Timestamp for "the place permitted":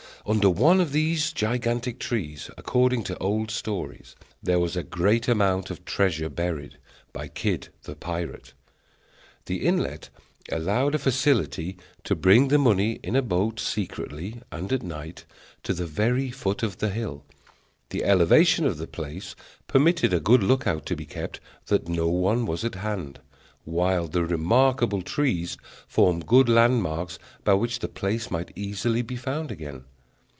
18.77-20.13